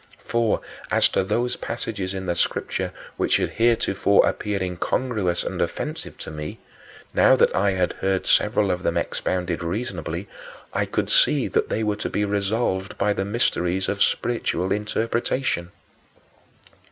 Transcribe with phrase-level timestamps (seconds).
[0.17, 6.17] For, as to those passages in the Scripture which had heretofore appeared incongruous and offensive
[6.17, 6.57] to me,
[7.13, 10.27] now that I had heard several of them expounded reasonably,
[10.73, 15.71] I could see that they were to be resolved by the mysteries of spiritual interpretation.